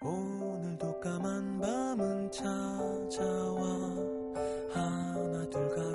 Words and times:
오늘도 0.00 1.00
까만 1.00 1.60
밤은 1.60 2.30
찾아와. 2.30 3.64
하나 4.70 5.44
둘가 5.50 5.87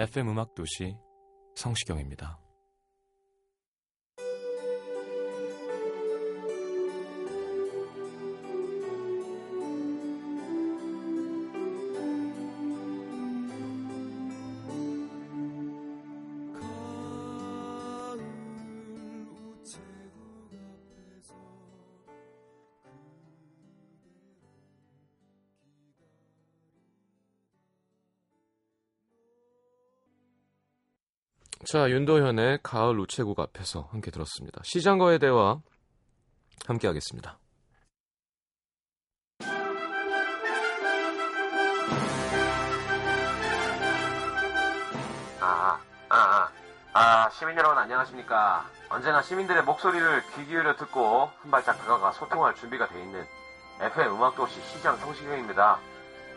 FM 0.00 0.30
음악 0.30 0.54
도시 0.54 0.96
성시경입니다. 1.56 2.40
자, 31.70 31.88
윤도현의 31.88 32.58
가을 32.64 32.98
우체국 32.98 33.38
앞에서 33.38 33.86
함께 33.92 34.10
들었습니다. 34.10 34.60
시장과의 34.64 35.20
대화 35.20 35.60
함께 36.66 36.88
하겠습니다. 36.88 37.38
아, 45.40 45.78
아, 46.08 46.18
아, 46.18 46.50
아, 46.92 47.30
시민 47.30 47.56
여러분 47.56 47.78
안녕하십니까. 47.78 48.66
언제나 48.88 49.22
시민들의 49.22 49.62
목소리를 49.62 50.24
귀 50.34 50.46
기울여 50.46 50.74
듣고 50.74 51.30
한 51.40 51.50
발짝 51.52 51.78
다가가 51.78 52.10
소통할 52.10 52.56
준비가 52.56 52.88
돼 52.88 53.00
있는 53.00 53.24
FM 53.78 54.16
음악도시 54.16 54.60
시장 54.62 54.96
성시경입니다. 54.96 55.78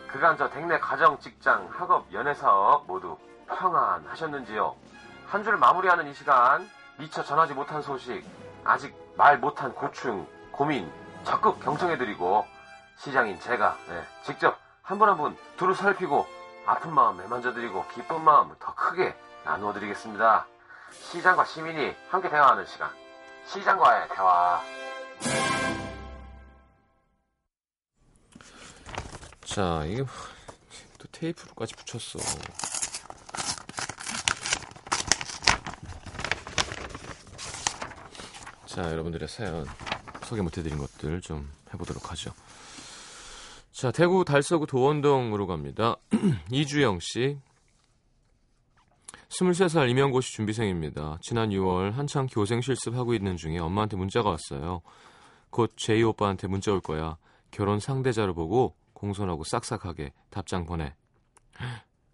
그간 0.10 0.38
저 0.38 0.48
댁내 0.52 0.78
가정, 0.78 1.18
직장, 1.18 1.68
학업, 1.72 2.14
연애사업 2.14 2.86
모두 2.86 3.18
평안하셨는지요? 3.48 4.94
한줄 5.28 5.58
마무리하는 5.58 6.08
이 6.10 6.14
시간 6.14 6.70
미처 6.98 7.24
전하지 7.24 7.54
못한 7.54 7.82
소식, 7.82 8.24
아직 8.64 8.96
말 9.18 9.38
못한 9.40 9.74
고충, 9.74 10.28
고민 10.52 10.92
적극 11.24 11.60
경청해드리고 11.60 12.46
시장인 12.98 13.40
제가 13.40 13.78
네, 13.88 14.04
직접 14.24 14.58
한 14.84 15.00
분 15.00 15.10
한분 15.10 15.38
두루 15.58 15.74
살피고 15.74 16.28
아픈 16.66 16.94
마음 16.94 17.18
매만져드리고 17.18 17.86
기쁜 17.94 18.24
마음 18.24 18.54
더 18.60 18.76
크게 18.76 19.16
나누어드리겠습니다. 19.46 20.46
시장과 21.12 21.46
시민이 21.46 21.96
함께 22.10 22.30
대화하는 22.30 22.66
시간. 22.66 22.90
시장과의 23.48 24.10
대화. 24.10 24.62
자, 29.46 29.84
이게 29.86 30.02
뭐, 30.02 30.12
또 31.00 31.08
테이프로까지 31.12 31.76
붙였어. 31.76 32.20
자, 38.74 38.90
여러분들의 38.90 39.28
사연 39.28 39.68
소개 40.24 40.42
못해드린 40.42 40.80
것들 40.80 41.22
좀 41.22 41.48
해보도록 41.72 42.10
하죠. 42.10 42.32
자, 43.72 43.92
대구 43.92 44.26
달서구 44.26 44.66
도원동으로 44.66 45.46
갑니다. 45.46 45.96
이주영 46.50 46.98
씨. 47.00 47.38
23살 49.30 49.92
임용고시 49.92 50.32
준비생입니다. 50.32 51.20
지난 51.22 51.52
6월 51.52 51.92
한창 51.92 52.26
교생 52.26 52.62
실습하고 52.62 53.14
있는 53.14 53.38
중에 53.38 53.60
엄마한테 53.60 53.96
문자가 53.96 54.32
왔어요. 54.32 54.82
곧 55.52 55.74
제이 55.76 56.02
오빠한테 56.02 56.48
문자 56.48 56.72
올 56.72 56.82
거야. 56.82 57.18
결혼 57.52 57.80
상대자를 57.80 58.34
보고 58.34 58.76
공손하고 58.94 59.44
싹싹하게 59.44 60.14
답장 60.32 60.66
보내. 60.66 60.96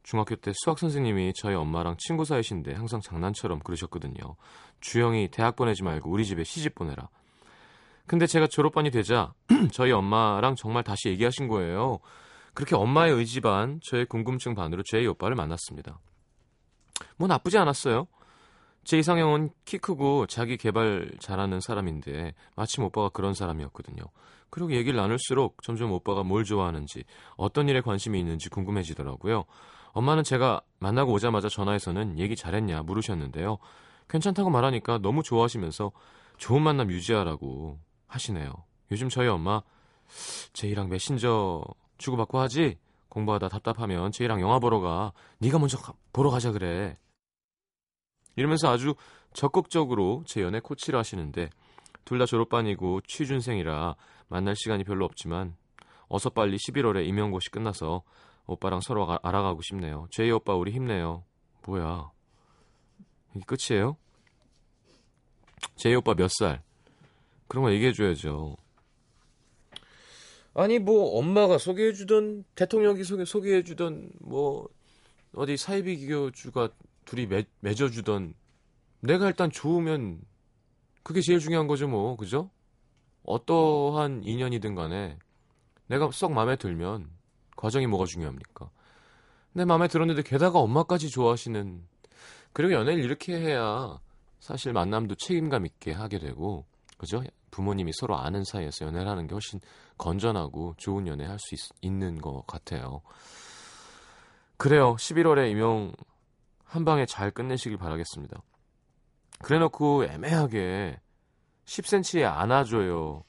중학교 0.10 0.36
때 0.36 0.54
수학 0.56 0.80
선생님이 0.80 1.34
저희 1.36 1.54
엄마랑 1.54 1.98
친구 2.00 2.26
사이신데 2.26 2.74
항상 2.74 3.00
장난처럼 3.00 3.60
그러셨거든요. 3.60 4.38
주영이 4.82 5.28
대학 5.30 5.56
보내지 5.56 5.84
말고 5.84 6.10
우리 6.10 6.26
집에 6.26 6.44
시집 6.44 6.74
보내라. 6.74 7.10
근데 8.08 8.26
제가 8.26 8.48
졸업반이 8.48 8.90
되자 8.90 9.36
저희 9.72 9.92
엄마랑 9.92 10.56
정말 10.56 10.84
다시 10.84 11.10
얘기하신 11.10 11.48
거예요. 11.48 12.00
그렇게 12.56 12.76
엄마의 12.76 13.14
의지 13.14 13.40
반, 13.40 13.80
저의 13.84 14.08
궁금증 14.08 14.56
반으로 14.56 14.82
제이 14.82 15.06
오빠를 15.06 15.36
만났습니다. 15.36 16.00
뭐 17.18 17.28
나쁘지 17.28 17.60
않았어요. 17.60 18.08
제 18.86 18.98
이상형은 18.98 19.52
키 19.64 19.78
크고 19.78 20.26
자기 20.26 20.58
개발 20.58 21.12
잘하는 21.20 21.60
사람인데 21.60 22.34
마침 22.56 22.84
오빠가 22.84 23.10
그런 23.10 23.36
사람이었거든요. 23.36 24.02
그리고 24.50 24.72
얘기를 24.72 24.98
나눌수록 24.98 25.62
점점 25.62 25.92
오빠가 25.92 26.24
뭘 26.24 26.46
좋아하는지 26.46 27.04
어떤 27.36 27.70
일에 27.70 27.82
관심이 27.82 28.20
있는지 28.20 28.50
궁금해지더라고요. 28.50 29.46
엄마는 29.92 30.24
제가 30.24 30.62
만나고 30.80 31.12
오자마자 31.14 31.50
전화해서는 31.50 32.20
얘기 32.20 32.36
잘했냐 32.36 32.84
물으셨는데요. 32.84 33.58
괜찮다고 34.08 34.50
말하니까 34.50 35.00
너무 35.00 35.24
좋아하시면서 35.24 35.92
좋은 36.38 36.62
만남 36.62 36.92
유지하라고 36.92 37.80
하시네요. 38.08 38.52
요즘 38.92 39.10
저희 39.10 39.28
엄마 39.28 39.62
제이랑 40.54 40.90
메신저 40.90 41.64
주고받고 41.98 42.40
하지? 42.40 42.78
공부하다 43.10 43.50
답답하면 43.50 44.12
제이랑 44.12 44.40
영화 44.42 44.60
보러 44.60 44.80
가. 44.80 45.12
네가 45.40 45.60
먼저 45.60 45.78
가, 45.78 45.94
보러 46.14 46.30
가자 46.30 46.52
그래. 46.52 46.96
이러면서 48.36 48.70
아주 48.70 48.96
적극적으로 49.34 50.24
제 50.26 50.42
연애 50.42 50.60
코치를 50.60 50.98
하시는데 50.98 51.50
둘 52.06 52.18
다 52.18 52.26
졸업반이고 52.26 53.02
취준생이라 53.02 53.96
만날 54.30 54.56
시간이 54.56 54.84
별로 54.84 55.06
없지만 55.06 55.56
어서 56.08 56.30
빨리 56.32 56.58
11월에 56.58 57.06
임용고시 57.06 57.52
끝나서 57.52 58.02
오빠랑 58.50 58.82
서로 58.82 59.10
아, 59.10 59.20
알아가고 59.22 59.62
싶네요. 59.62 60.08
제이 60.10 60.32
오빠 60.32 60.56
우리 60.56 60.72
힘내요. 60.72 61.24
뭐야? 61.68 62.12
이게 63.36 63.46
끝이에요? 63.46 63.96
제이 65.76 65.94
오빠 65.94 66.16
몇 66.16 66.30
살? 66.32 66.64
그런 67.48 67.64
거 67.64 67.72
얘기해줘야죠. 67.74 68.58
아니 70.56 70.80
뭐 70.80 71.20
엄마가 71.20 71.60
소개해주던 71.60 72.44
대통령이 72.56 73.04
소개 73.04 73.24
소개해주던 73.24 74.14
뭐 74.20 74.68
어디 75.36 75.56
사이비 75.56 75.98
기교주가 75.98 76.70
둘이 77.06 77.28
맺, 77.28 77.48
맺어주던 77.60 78.34
내가 79.02 79.28
일단 79.28 79.52
좋으면 79.52 80.22
그게 81.04 81.22
제일 81.22 81.40
중요한 81.40 81.68
거죠 81.68 81.88
뭐 81.88 82.18
그죠? 82.18 82.50
어떠한 83.24 84.24
인연이든 84.24 84.74
간에 84.74 85.20
내가 85.86 86.10
썩 86.12 86.34
마음에 86.34 86.56
들면 86.56 87.19
과정이 87.60 87.88
뭐가 87.88 88.06
중요합니까? 88.06 88.70
내 89.52 89.66
마음에 89.66 89.90
들었는데 89.90 90.22
게다가 90.24 90.60
엄마까지 90.60 91.10
좋아하시는 91.10 91.84
그리고 92.54 92.74
연애를 92.74 93.04
이렇게 93.04 93.38
해야 93.38 94.00
사실 94.40 94.72
만남도 94.72 95.16
책임감 95.16 95.66
있게 95.66 95.92
하게 95.92 96.20
되고 96.20 96.66
그죠? 96.98 97.22
부모님이 97.52 97.92
서로 97.94 98.18
아는 98.18 98.46
사이에서 98.46 98.86
연애를 98.86 99.10
하는 99.10 99.28
게 99.28 99.34
훨씬 99.34 99.60
건전하고 99.98 100.76
좋은 100.78 101.06
연애 101.08 101.26
할 101.26 101.38
수 101.38 101.74
있는 101.82 102.22
것 102.22 102.48
같아요. 102.48 103.02
그래요. 104.56 104.96
11월에 104.96 105.52
임용 105.52 105.92
한 106.64 106.86
방에 106.86 107.06
잘 107.06 107.30
끝내시길 107.30 107.78
바라겠습니다. 107.78 108.42
그래놓고 109.42 110.06
애매하게 110.06 110.98
10cm에 111.66 112.24
안아줘요. 112.24 113.26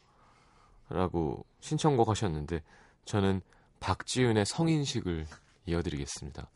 라고 0.88 1.44
신청곡 1.60 2.08
하셨는데 2.08 2.62
저는 3.04 3.42
박지윤의 3.80 4.44
성인식을 4.46 5.26
이어드리겠습니다. 5.66 6.50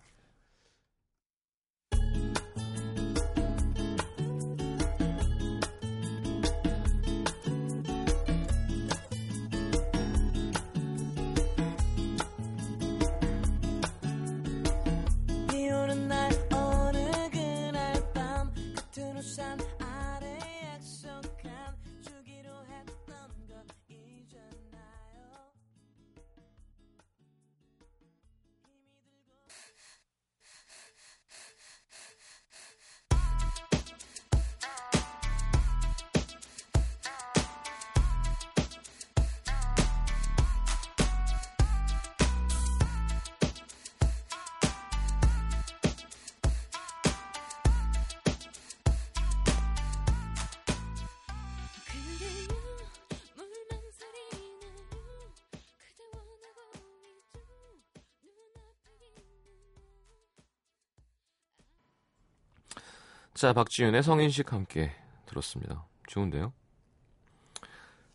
자, 63.34 63.52
박지윤의 63.52 64.04
성인식 64.04 64.52
함께 64.52 64.92
들었습니다. 65.26 65.84
좋은데요? 66.06 66.52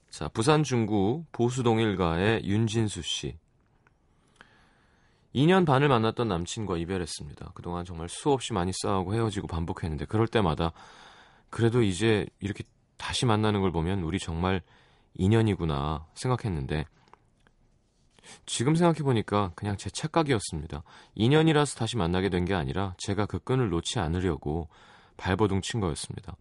자, 0.09 0.29
부산 0.29 0.63
중구 0.63 1.25
보수동 1.33 1.81
일가의 1.81 2.43
윤진수 2.45 3.01
씨. 3.01 3.37
2년 5.35 5.65
반을 5.65 5.89
만났던 5.89 6.27
남친과 6.27 6.77
이별했습니다. 6.77 7.51
그동안 7.53 7.85
정말 7.85 8.07
수없이 8.09 8.53
많이 8.53 8.71
싸우고 8.73 9.13
헤어지고 9.13 9.47
반복했는데 9.47 10.05
그럴 10.05 10.25
때마다 10.27 10.71
그래도 11.49 11.83
이제 11.83 12.25
이렇게 12.39 12.63
다시 12.97 13.25
만나는 13.25 13.61
걸 13.61 13.71
보면 13.71 14.01
우리 14.01 14.19
정말 14.19 14.61
인연이구나 15.15 16.07
생각했는데 16.15 16.85
지금 18.45 18.75
생각해보니까 18.75 19.51
그냥 19.55 19.77
제 19.77 19.89
착각이었습니다. 19.89 20.83
인연이라서 21.15 21.77
다시 21.77 21.97
만나게 21.97 22.29
된 22.29 22.45
게 22.45 22.53
아니라 22.53 22.95
제가 22.97 23.25
그 23.25 23.39
끈을 23.39 23.69
놓지 23.69 23.99
않으려고 23.99 24.69
발버둥 25.19 25.61
친 25.61 25.79
거였습니다. 25.79 26.35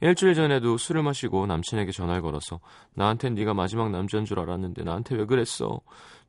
일주일 0.00 0.34
전에도 0.34 0.76
술을 0.76 1.02
마시고 1.02 1.46
남친에게 1.46 1.90
전화를 1.90 2.22
걸어서 2.22 2.60
나한텐 2.94 3.34
네가 3.34 3.54
마지막 3.54 3.90
남자인 3.90 4.24
줄 4.24 4.38
알았는데 4.38 4.84
나한테 4.84 5.16
왜 5.16 5.24
그랬어? 5.24 5.80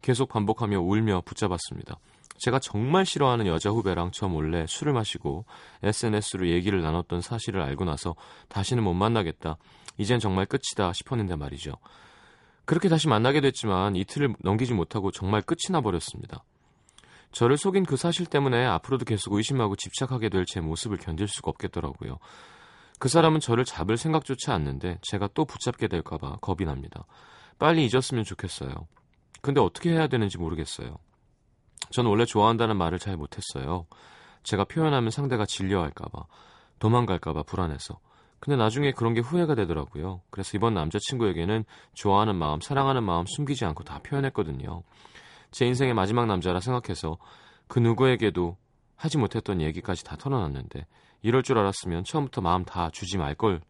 계속 0.02 0.30
반복하며 0.30 0.80
울며 0.80 1.22
붙잡았습니다. 1.26 2.00
제가 2.40 2.60
정말 2.60 3.06
싫어하는 3.06 3.48
여자 3.48 3.70
후배랑 3.70 4.12
저 4.12 4.28
몰래 4.28 4.66
술을 4.68 4.94
마시고 4.94 5.46
SNS로 5.84 6.48
얘기를 6.48 6.82
나눴던 6.82 7.22
사실을 7.22 7.62
알고 7.62 7.86
나서 7.86 8.16
다시는 8.48 8.84
못 8.84 8.94
만나겠다. 8.94 9.58
이젠 9.98 10.20
정말 10.20 10.46
끝이다 10.46 10.94
싶었는데 10.94 11.36
말이죠. 11.36 11.74
그렇게 12.66 12.88
다시 12.88 13.08
만나게 13.08 13.42
됐지만 13.42 13.96
이틀을 13.96 14.36
넘기지 14.40 14.74
못하고 14.74 15.12
정말 15.12 15.42
끝이 15.42 15.72
나버렸습니다. 15.72 16.44
저를 17.32 17.58
속인 17.58 17.86
그 17.86 17.96
사실 17.96 18.26
때문에 18.26 18.66
앞으로도 18.66 19.06
계속 19.06 19.34
의심하고 19.34 19.76
집착하게 19.76 20.30
될 20.30 20.46
제 20.46 20.60
모습을 20.62 20.98
견딜 20.98 21.28
수가 21.28 21.52
없겠더라고요. 21.52 22.18
그 22.98 23.08
사람은 23.08 23.40
저를 23.40 23.66
잡을 23.66 23.98
생각조차 23.98 24.54
않는데 24.54 24.98
제가 25.04 25.30
또 25.34 25.46
붙잡게 25.46 25.88
될까봐 25.88 26.38
겁이 26.42 26.66
납니다. 26.66 27.06
빨리 27.60 27.86
잊었으면 27.86 28.24
좋겠어요. 28.24 28.72
근데 29.42 29.62
어떻게 29.62 29.92
해야 29.92 30.08
되는지 30.08 30.38
모르겠어요. 30.38 30.98
저는 31.92 32.10
원래 32.10 32.26
좋아한다는 32.26 32.78
말을 32.78 33.00
잘 33.00 33.16
못했어요. 33.16 33.86
제가 34.44 34.66
표현하면 34.66 35.12
상대가 35.12 35.46
질려할까봐, 35.46 36.24
도망갈까봐 36.80 37.44
불안해서. 37.44 38.00
근데 38.40 38.56
나중에 38.58 38.92
그런 38.92 39.14
게 39.14 39.22
후회가 39.22 39.56
되더라고요. 39.56 40.22
그래서 40.30 40.58
이번 40.58 40.74
남자친구에게는 40.74 41.66
좋아하는 41.94 42.36
마음, 42.36 42.62
사랑하는 42.62 43.04
마음 43.04 43.26
숨기지 43.28 43.66
않고 43.66 43.84
다 43.84 44.00
표현했거든요. 44.00 44.84
제 45.52 45.66
인생의 45.66 45.94
마지막 45.94 46.26
남자라 46.28 46.60
생각해서 46.60 47.18
그 47.68 47.80
누구에게도 47.80 48.58
하지 48.96 49.18
못했던 49.18 49.62
얘기까지 49.62 50.04
다 50.04 50.16
털어놨는데 50.16 50.86
이럴 51.22 51.44
줄 51.44 51.58
알았으면 51.58 52.04
처음부터 52.04 52.42
마음 52.42 52.66
다 52.66 52.90
주지 52.92 53.18
말 53.18 53.36
걸 53.36 53.62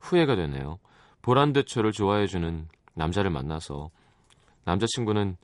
후회가 0.00 0.36
되네요. 0.36 0.78
보란 1.22 1.52
듯 1.52 1.66
저를 1.66 1.92
좋아해주는 1.92 2.68
남자를 2.94 3.30
만나서 3.30 3.90
남자친구는 4.64 5.36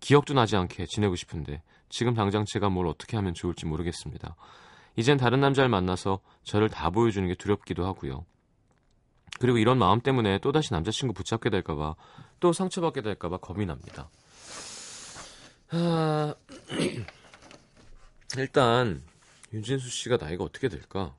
기억도 0.00 0.34
나지 0.34 0.56
않게 0.56 0.86
지내고 0.86 1.16
싶은데 1.16 1.62
지금 1.88 2.14
당장 2.14 2.44
제가 2.46 2.68
뭘 2.68 2.86
어떻게 2.86 3.16
하면 3.16 3.34
좋을지 3.34 3.66
모르겠습니다. 3.66 4.36
이젠 4.96 5.16
다른 5.16 5.40
남자를 5.40 5.70
만나서 5.70 6.20
저를 6.42 6.68
다 6.68 6.90
보여주는 6.90 7.26
게 7.26 7.34
두렵기도 7.34 7.86
하고요. 7.86 8.24
그리고 9.40 9.58
이런 9.58 9.78
마음 9.78 10.00
때문에 10.00 10.38
또다시 10.38 10.72
남자친구 10.72 11.14
붙잡게 11.14 11.48
될까봐 11.50 11.94
또 12.40 12.52
상처받게 12.52 13.00
될까봐 13.00 13.38
겁이 13.38 13.64
납니다. 13.66 14.10
아... 15.72 16.34
일단 18.36 19.02
윤진수 19.52 19.88
씨가 19.90 20.16
나이가 20.16 20.44
어떻게 20.44 20.68
될까? 20.68 21.14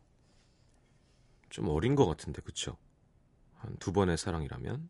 좀 1.50 1.70
어린 1.70 1.96
것 1.96 2.06
같은데, 2.08 2.42
그쵸? 2.42 2.78
한 3.58 3.78
두 3.80 3.94
번의 3.94 4.18
사랑이라면? 4.18 4.90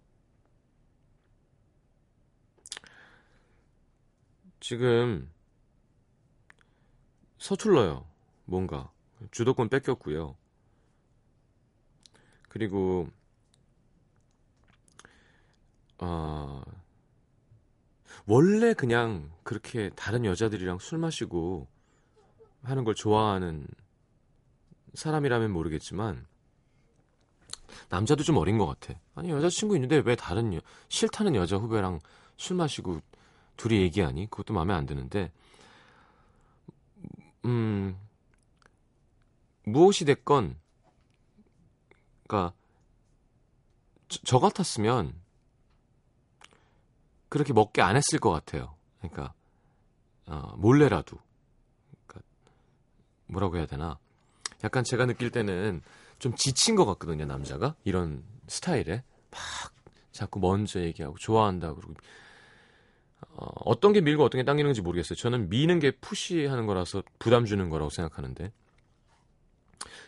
지금 4.60 5.30
서툴러요. 7.38 8.08
뭔가 8.46 8.92
주도권 9.32 9.70
뺏겼고요. 9.70 10.36
그리고 12.50 13.10
아 15.98 16.64
원래 18.26 18.74
그냥 18.74 19.32
그렇게 19.44 19.90
다른 19.96 20.26
여자들이랑 20.26 20.80
술 20.80 20.98
마시고 20.98 21.68
하는 22.64 22.84
걸 22.84 22.96
좋아하는 22.96 23.68
사람이라면 24.94 25.52
모르겠지만 25.52 26.26
남자도 27.90 28.24
좀 28.24 28.38
어린 28.38 28.58
것 28.58 28.66
같아. 28.66 28.98
아니 29.16 29.30
여자친구 29.30 29.76
있는데 29.76 30.02
왜 30.06 30.16
다른 30.16 30.54
여, 30.54 30.60
싫다는 30.90 31.36
여자 31.36 31.58
후배랑 31.58 32.00
술 32.38 32.56
마시고 32.56 33.02
둘이 33.58 33.82
얘기하니? 33.82 34.30
그것도 34.30 34.54
마음에 34.54 34.74
안 34.74 34.86
드는데 34.86 35.32
음 37.46 37.98
무엇이 39.66 40.06
됐건 40.06 40.56
그러니까 42.26 42.54
저, 44.08 44.20
저 44.24 44.40
같았으면 44.40 45.14
그렇게 47.34 47.52
먹게 47.52 47.82
안 47.82 47.96
했을 47.96 48.20
것 48.20 48.30
같아요. 48.30 48.76
그러니까 49.00 49.34
어, 50.28 50.54
몰래라도. 50.56 51.18
뭐라고 53.26 53.58
해야 53.58 53.66
되나? 53.66 53.98
약간 54.64 54.84
제가 54.84 55.08
느낄 55.08 55.32
때는 55.32 55.82
좀 56.20 56.36
지친 56.36 56.76
것 56.76 56.86
같거든요 56.86 57.26
남자가. 57.26 57.74
이런 57.86 58.24
스타일에. 58.46 59.04
막 59.32 59.42
자꾸 60.12 60.40
먼저 60.40 60.80
얘기하고 60.82 61.18
좋아한다 61.18 61.74
그러고. 61.74 61.96
어, 63.32 63.48
어떤 63.66 63.94
게 63.94 64.02
밀고 64.02 64.24
어떤 64.24 64.40
게 64.40 64.46
당기는지 64.46 64.84
모르겠어요. 64.84 65.16
저는 65.16 65.50
미는 65.50 65.80
게 65.80 65.90
푸시하는 65.90 66.68
거라서 66.68 67.02
부담 67.18 67.46
주는 67.46 67.68
거라고 67.72 67.90
생각하는데. 67.90 68.52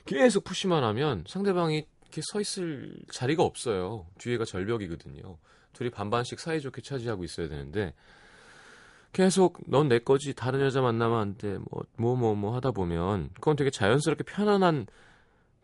계속 0.05 0.43
푸시만 0.43 0.83
하면 0.83 1.23
상대방이 1.27 1.87
이렇게 2.03 2.21
서 2.31 2.39
있을 2.39 2.99
자리가 3.11 3.41
없어요. 3.41 4.05
뒤에가 4.19 4.45
절벽이거든요 4.45 5.39
둘이 5.75 5.89
반반씩 5.91 6.39
사이좋게 6.39 6.81
차지하고 6.81 7.23
있어야 7.23 7.47
되는데 7.47 7.93
계속 9.13 9.59
넌 9.67 9.87
내 9.87 9.99
거지 9.99 10.33
다른 10.33 10.61
여자 10.61 10.81
만나면 10.81 11.19
안 11.19 11.37
돼 11.37 11.57
뭐 11.57 11.85
뭐 11.97 12.15
뭐 12.15 12.35
뭐 12.35 12.55
하다 12.55 12.71
보면 12.71 13.29
그건 13.35 13.55
되게 13.55 13.69
자연스럽게 13.69 14.23
편안한 14.23 14.87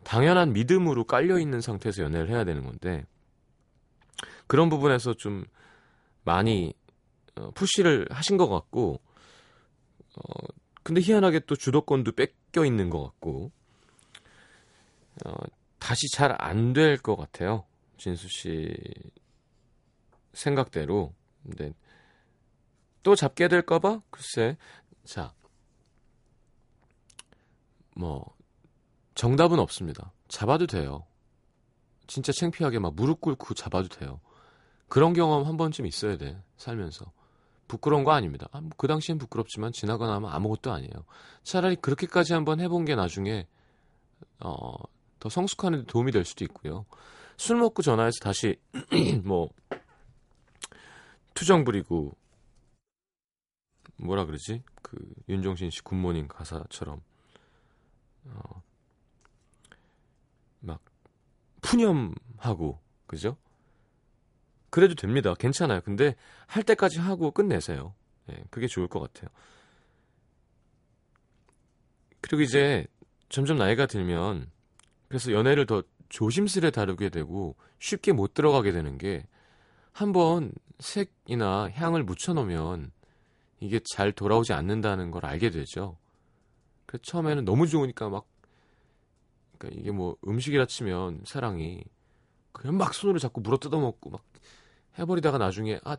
당연한 0.03 0.53
믿음으로 0.53 1.03
깔려 1.05 1.39
있는 1.39 1.61
상태에서 1.61 2.03
연애를 2.03 2.29
해야 2.29 2.43
되는 2.43 2.63
건데 2.63 3.05
그런 4.47 4.69
부분에서 4.69 5.13
좀 5.15 5.45
많이 6.23 6.73
어, 7.35 7.51
푸시를 7.51 8.07
하신 8.09 8.37
것 8.37 8.49
같고 8.49 8.99
어 10.15 10.47
근데 10.83 11.01
희한하게 11.01 11.41
또 11.41 11.55
주도권도 11.55 12.13
뺏겨 12.13 12.65
있는 12.65 12.89
것 12.89 13.03
같고 13.03 13.51
어 15.25 15.33
다시 15.79 16.09
잘 16.13 16.35
안 16.39 16.73
될 16.73 16.97
것 16.97 17.15
같아요 17.15 17.65
진수 17.97 18.27
씨 18.29 18.73
생각대로 20.33 21.13
근데 21.43 21.73
또 23.03 23.15
잡게 23.15 23.47
될까봐? 23.47 24.01
글쎄. 24.09 24.57
자. 25.03 25.33
뭐, 27.95 28.25
정답은 29.15 29.59
없습니다. 29.59 30.11
잡아도 30.27 30.67
돼요. 30.67 31.05
진짜 32.07 32.31
창피하게 32.31 32.79
막 32.79 32.95
무릎 32.95 33.21
꿇고 33.21 33.53
잡아도 33.53 33.87
돼요. 33.87 34.19
그런 34.87 35.13
경험 35.13 35.45
한 35.45 35.57
번쯤 35.57 35.85
있어야 35.85 36.17
돼. 36.17 36.41
살면서. 36.57 37.11
부끄러운 37.67 38.03
거 38.03 38.11
아닙니다. 38.11 38.49
아, 38.51 38.59
뭐그 38.59 38.87
당시엔 38.87 39.17
부끄럽지만 39.17 39.71
지나고 39.71 40.05
나면 40.05 40.29
아무것도 40.29 40.71
아니에요. 40.71 41.05
차라리 41.43 41.77
그렇게까지 41.77 42.33
한번 42.33 42.59
해본 42.59 42.83
게 42.85 42.95
나중에 42.95 43.47
어, 44.41 44.73
더 45.19 45.29
성숙하는 45.29 45.79
데 45.79 45.85
도움이 45.85 46.11
될 46.11 46.25
수도 46.25 46.43
있고요. 46.43 46.85
술 47.37 47.57
먹고 47.57 47.81
전화해서 47.81 48.19
다시 48.21 48.57
뭐 49.23 49.49
투정 51.33 51.63
부리고 51.63 52.15
뭐라 53.97 54.25
그러지? 54.25 54.63
그 54.81 54.97
윤종신 55.29 55.69
씨 55.69 55.81
굿모닝 55.83 56.27
가사처럼 56.27 57.01
어, 58.25 58.63
막 60.59 60.81
푸념하고 61.61 62.79
그죠? 63.07 63.37
그래도 64.69 64.95
됩니다. 64.95 65.33
괜찮아요. 65.37 65.81
근데 65.81 66.15
할 66.47 66.63
때까지 66.63 66.99
하고 66.99 67.31
끝내세요. 67.31 67.93
예, 68.29 68.43
그게 68.49 68.67
좋을 68.67 68.87
것 68.87 68.99
같아요. 68.99 69.29
그리고 72.21 72.41
이제 72.41 72.87
점점 73.29 73.57
나이가 73.57 73.85
들면 73.85 74.49
그래서 75.07 75.33
연애를 75.33 75.65
더 75.65 75.83
조심스레 76.09 76.71
다루게 76.71 77.09
되고 77.09 77.55
쉽게 77.79 78.11
못 78.13 78.33
들어가게 78.33 78.71
되는 78.71 78.97
게 78.97 79.25
한번 79.91 80.51
색이나 80.79 81.69
향을 81.71 82.03
묻혀놓으면 82.03 82.91
이게 83.59 83.79
잘 83.83 84.11
돌아오지 84.11 84.53
않는다는 84.53 85.11
걸 85.11 85.25
알게 85.25 85.51
되죠. 85.51 85.97
그래서 86.85 87.03
처음에는 87.03 87.45
너무 87.45 87.67
좋으니까 87.67 88.09
막 88.09 88.25
그러니까 89.57 89.79
이게 89.79 89.91
뭐 89.91 90.17
음식이라 90.27 90.65
치면 90.65 91.21
사랑이 91.25 91.83
그냥 92.51 92.77
막 92.77 92.93
손으로 92.93 93.19
자꾸 93.19 93.41
물어 93.41 93.57
뜯어먹고 93.57 94.09
막 94.09 94.23
해버리다가 94.97 95.37
나중에 95.37 95.79
아 95.83 95.97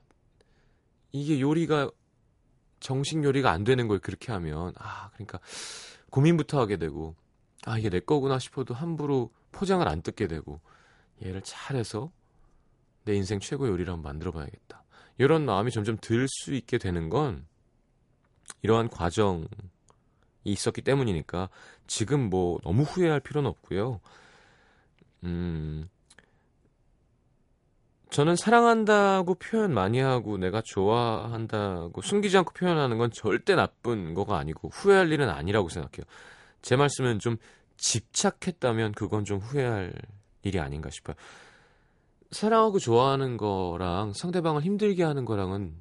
이게 1.13 1.41
요리가 1.41 1.91
정식 2.81 3.23
요리가 3.23 3.53
안 3.53 3.65
되는 3.65 3.87
걸 3.87 4.01
그렇게 4.01 4.33
하면 4.33 4.73
아 4.77 5.11
그러니까 5.15 5.39
고민부터 6.11 6.61
하게 6.61 6.77
되고 6.77 7.15
아 7.65 7.79
이게 7.79 7.89
내 7.89 8.01
거구나 8.01 8.39
싶어도 8.39 8.75
함부로 8.75 9.31
포장을 9.53 9.87
안 9.87 10.03
뜯게 10.03 10.27
되고 10.27 10.61
얘를 11.25 11.43
잘해서 11.43 12.11
내 13.05 13.15
인생 13.15 13.41
최고 13.41 13.69
요리를 13.69 13.93
한번 13.93 14.11
만들어 14.13 14.31
봐야겠다. 14.33 14.83
이런 15.19 15.45
마음이 15.45 15.71
점점 15.71 15.97
들 16.01 16.27
수 16.29 16.55
있게 16.55 16.79
되는 16.79 17.09
건 17.09 17.47
이러한 18.63 18.89
과정이 18.89 19.47
있었기 20.45 20.83
때문이니까 20.83 21.49
지금 21.87 22.31
뭐 22.31 22.59
너무 22.63 22.83
후회할 22.83 23.21
필요는 23.21 23.49
없고요. 23.51 24.01
음, 25.25 25.89
저는 28.11 28.37
사랑한다고 28.37 29.37
표현 29.37 29.73
많이 29.73 29.99
하고 29.99 30.37
내가 30.37 30.61
좋아한다고 30.63 32.03
숨기지 32.03 32.37
않고 32.39 32.53
표현하는 32.53 32.99
건 32.99 33.11
절대 33.11 33.55
나쁜 33.55 34.13
거가 34.15 34.37
아니고 34.39 34.69
후회할 34.69 35.11
일은 35.13 35.31
아니라고 35.31 35.69
생각해요. 35.69 36.05
제 36.61 36.77
말씀은 36.77 37.21
좀 37.21 37.37
집착했다면 37.79 38.93
그건 38.93 39.25
좀 39.25 39.39
후회할 39.39 39.93
일이 40.43 40.61
아닌가 40.61 40.91
싶어요. 40.91 41.17
사랑하고 42.33 42.79
좋아하는 42.79 43.37
거랑 43.37 44.15
상대방을 44.15 44.63
힘들게 44.63 45.05
하는 45.05 45.25
거랑은 45.25 45.75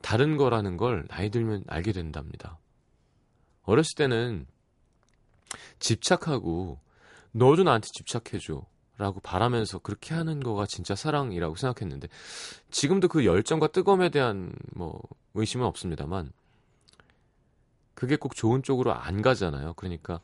다른 0.00 0.36
거라는 0.36 0.76
걸 0.76 1.06
나이 1.08 1.30
들면 1.30 1.64
알게 1.66 1.92
된답니다. 1.92 2.58
어렸을 3.62 3.96
때는 3.96 4.46
집착하고 5.78 6.78
너도 7.32 7.64
나한테 7.64 7.88
집착해줘. 7.92 8.64
라고 8.96 9.18
바라면서 9.20 9.78
그렇게 9.78 10.14
하는 10.14 10.40
거가 10.40 10.66
진짜 10.66 10.94
사랑이라고 10.94 11.56
생각했는데 11.56 12.08
지금도 12.70 13.08
그 13.08 13.24
열정과 13.24 13.68
뜨거움에 13.68 14.10
대한 14.10 14.52
뭐 14.74 15.00
의심은 15.32 15.64
없습니다만 15.64 16.30
그게 17.94 18.16
꼭 18.16 18.36
좋은 18.36 18.62
쪽으로 18.62 18.92
안 18.92 19.22
가잖아요. 19.22 19.72
그러니까 19.74 20.20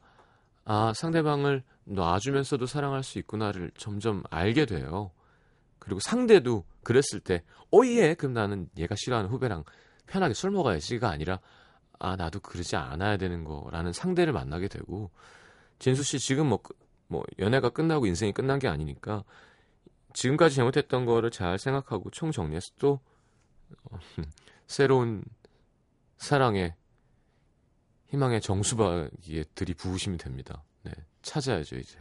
아 0.67 0.93
상대방을 0.95 1.63
놔주면서도 1.85 2.67
사랑할 2.67 3.03
수 3.03 3.19
있구나를 3.19 3.71
점점 3.79 4.23
알게 4.29 4.67
돼요. 4.67 5.11
그리고 5.87 6.01
상대도 6.01 6.65
그랬을 6.83 7.21
때 7.21 7.43
오예 7.71 8.15
그럼 8.15 8.35
나는 8.35 8.69
얘가 8.77 8.95
싫어하는 8.95 9.31
후배랑 9.31 9.65
편하게 10.07 10.35
술 10.35 10.51
먹어야지가 10.51 11.09
아니라 11.09 11.41
아 11.99 12.17
나도 12.17 12.41
그러지 12.41 12.77
않아야 12.77 13.17
되는 13.17 13.45
거라는 13.45 13.93
상대를 13.93 14.33
만나게 14.35 14.69
되고 14.69 15.11
진수 15.79 16.03
씨 16.03 16.19
지금 16.19 16.49
뭐 16.49 16.61
뭐 17.09 17.25
연애가 17.39 17.71
끝나고 17.71 18.07
인생이 18.07 18.33
끝난 18.33 18.59
게 18.59 18.69
아니니까 18.69 19.25
지금까지 20.13 20.57
잘못했던 20.57 21.05
거를 21.05 21.31
잘 21.31 21.59
생각하고 21.59 22.11
총 22.11 22.31
정리해서 22.33 22.69
또 22.79 23.01
어, 23.91 23.99
새로운 24.67 25.25
사랑의 26.17 26.75
희망의 28.07 28.41
정수박에 28.41 29.45
들이부으시면 29.55 30.19
됩니다. 30.19 30.65
네, 30.83 30.93
찾아야죠 31.23 31.77
이제. 31.77 31.99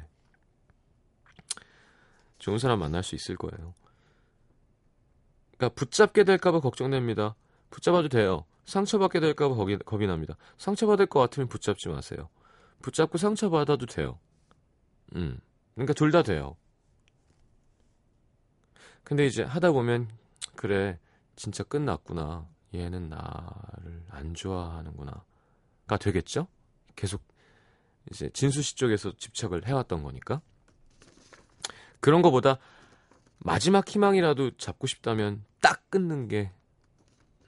좋은 2.45 2.59
사람 2.59 2.77
만날 2.77 3.01
수 3.01 3.15
있을 3.15 3.35
거예요. 3.37 3.73
그러니까 5.57 5.73
붙잡게 5.73 6.23
될까봐 6.25 6.59
걱정됩니다. 6.59 7.33
붙잡아도 7.71 8.07
돼요. 8.07 8.45
상처받게 8.65 9.19
될까봐 9.19 9.55
겁이, 9.55 9.79
겁이 9.79 10.05
납니다. 10.05 10.37
상처받을 10.59 11.07
것 11.07 11.19
같으면 11.21 11.49
붙잡지 11.49 11.89
마세요. 11.89 12.29
붙잡고 12.83 13.17
상처받아도 13.17 13.87
돼요. 13.87 14.19
음. 15.15 15.39
그러니까 15.73 15.93
둘 15.93 16.11
다 16.11 16.21
돼요. 16.21 16.55
근데 19.03 19.25
이제 19.25 19.41
하다 19.41 19.71
보면 19.71 20.07
그래 20.55 20.99
진짜 21.35 21.63
끝났구나. 21.63 22.47
얘는 22.75 23.09
나를 23.09 24.03
안 24.09 24.35
좋아하는구나 24.35 25.23
가 25.87 25.97
되겠죠? 25.97 26.47
계속 26.95 27.23
이제 28.11 28.29
진수 28.35 28.61
씨 28.61 28.75
쪽에서 28.75 29.13
집착을 29.17 29.65
해왔던 29.65 30.03
거니까 30.03 30.41
그런 32.05 32.21
거보다 32.21 32.59
마지막 33.39 33.89
희망이라도 33.89 34.57
잡고 34.57 34.85
싶다면 34.85 35.43
딱 35.59 35.89
끊는 35.89 36.27
게 36.27 36.51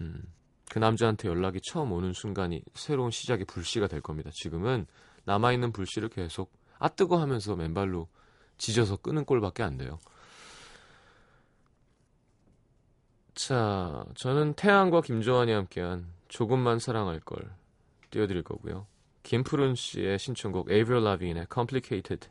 음, 0.02 0.24
그 0.72 0.80
남자한테 0.80 1.28
연락이 1.28 1.60
처음 1.62 1.92
오는 1.92 2.12
순간이 2.12 2.64
새로운 2.74 3.12
시작의 3.12 3.46
불씨가 3.46 3.86
될 3.86 4.02
겁니다. 4.02 4.32
지금은 4.34 4.88
남아있는 5.26 5.74
불씨를 5.74 6.10
계속 6.10 6.52
아 6.80 6.90
뜨거 6.90 7.22
하면서 7.22 7.56
맨발로 7.56 8.08
지져서 8.58 8.98
끄는 8.98 9.26
꼴밖에 9.26 9.62
안 9.62 9.78
돼요. 9.78 10.00
자, 13.36 14.04
저는 14.16 14.56
태양과 14.56 15.02
김조한이 15.02 15.52
함께한 15.52 16.08
조금만 16.30 16.80
사랑할 16.80 17.20
걸 17.20 17.48
띄워드릴 18.10 18.42
거고요. 18.42 18.88
김푸른 19.22 19.76
씨의 19.76 20.18
신청곡 20.18 20.72
에이브럴 20.72 21.04
라빈의 21.04 21.46
Complicated 21.54 22.28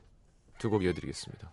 두 0.59 0.71
곡 0.71 0.83
이어드리겠습니다. 0.83 1.53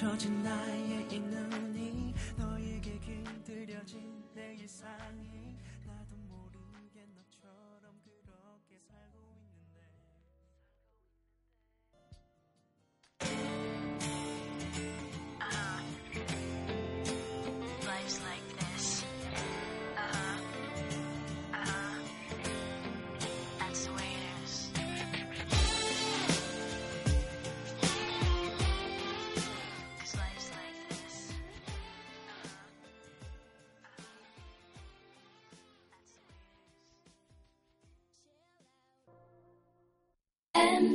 맞춰 0.00 0.87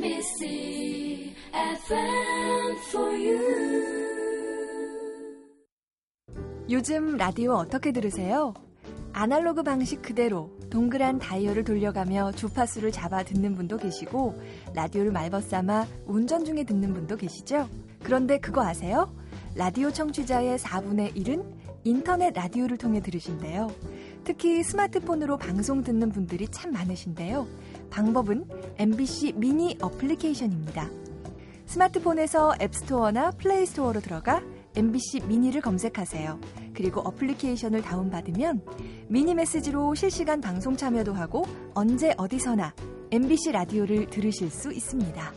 MBC 0.04 1.34
FM 1.54 2.76
for 2.90 3.10
you. 3.14 3.40
요즘 6.68 7.16
라디오 7.16 7.54
어떻게 7.54 7.90
들으세요? 7.90 8.52
아날로그 9.14 9.62
방식 9.62 10.02
그대로 10.02 10.50
동그란 10.68 11.20
다이얼을 11.20 11.64
돌려가며 11.64 12.32
주파수를 12.32 12.92
잡아 12.92 13.22
듣는 13.22 13.54
분도 13.54 13.78
계시고 13.78 14.38
라디오를 14.74 15.10
말벗삼아 15.10 15.86
운전 16.04 16.44
중에 16.44 16.64
듣는 16.64 16.92
분도 16.92 17.16
계시죠? 17.16 17.70
그런데 18.02 18.38
그거 18.38 18.62
아세요? 18.62 19.10
라디오 19.54 19.90
청취자의 19.90 20.58
4분의 20.58 21.14
1은 21.16 21.64
인터넷 21.84 22.34
라디오를 22.34 22.76
통해 22.76 23.00
들으신대요. 23.00 23.70
특히 24.24 24.62
스마트폰으로 24.62 25.38
방송 25.38 25.82
듣는 25.82 26.10
분들이 26.10 26.48
참 26.48 26.72
많으신데요. 26.72 27.46
방법은 27.94 28.44
MBC 28.76 29.34
미니 29.36 29.78
어플리케이션입니다. 29.80 30.90
스마트폰에서 31.66 32.56
앱스토어나 32.60 33.30
플레이스토어로 33.30 34.00
들어가 34.00 34.42
MBC 34.74 35.20
미니를 35.28 35.60
검색하세요. 35.60 36.40
그리고 36.74 37.02
어플리케이션을 37.02 37.82
다운받으면 37.82 38.62
미니 39.06 39.32
메시지로 39.32 39.94
실시간 39.94 40.40
방송 40.40 40.76
참여도 40.76 41.14
하고 41.14 41.46
언제 41.74 42.12
어디서나 42.16 42.74
MBC 43.12 43.52
라디오를 43.52 44.10
들으실 44.10 44.50
수 44.50 44.72
있습니다. 44.72 45.32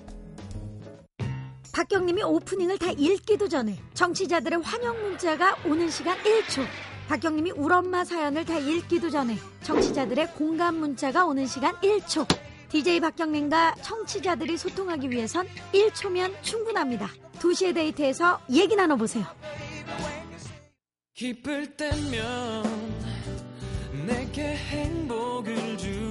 박경림이 1.73 2.23
오프닝을 2.23 2.79
다 2.79 2.89
읽기도 2.89 3.47
전에 3.47 3.77
청취자들의 3.93 4.61
환영 4.63 4.99
문자가 5.03 5.55
오는 5.63 5.91
시간 5.91 6.17
1초. 6.17 6.63
박경림이 7.07 7.51
울엄마 7.51 8.03
사연을 8.03 8.45
다 8.45 8.57
읽기도 8.57 9.11
전에 9.11 9.37
청취자들의 9.61 10.33
공감 10.33 10.77
문자가 10.77 11.27
오는 11.27 11.45
시간 11.45 11.75
1초. 11.75 12.46
DJ 12.69 12.99
박경림과 12.99 13.75
청취자들이 13.81 14.57
소통하기 14.57 15.09
위해선 15.09 15.47
1초면 15.73 16.33
충분합니다. 16.41 17.09
2시의 17.39 17.73
데이트에서 17.73 18.39
얘기 18.51 18.75
나눠보세요. 18.75 19.25
기쁠 21.13 21.75
때면 21.75 22.63
내게 24.05 24.55
행복을 24.55 25.77
주 25.77 26.06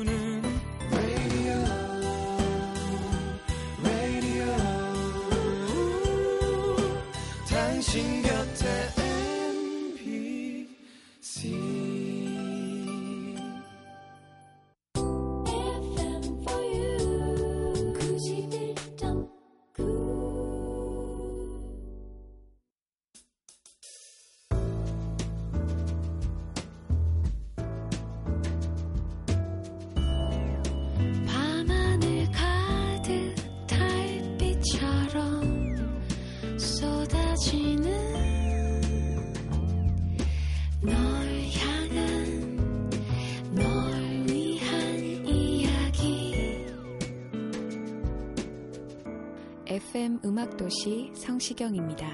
FM 49.77 50.21
음악도시 50.25 51.13
성시경입니다. 51.15 52.09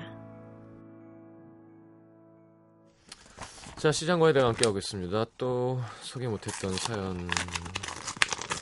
자, 3.77 3.93
시장과에 3.93 4.33
대해 4.33 4.45
함께하고 4.45 4.79
있습니다. 4.79 5.27
또 5.39 5.81
소개 6.01 6.27
못했던 6.27 6.73
사연 6.73 7.29